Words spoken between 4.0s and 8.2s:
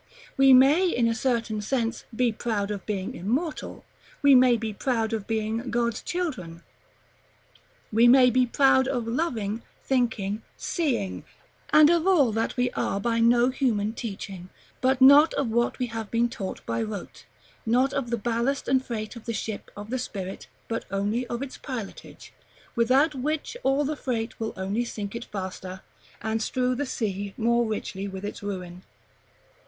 we may be proud of being God's children; we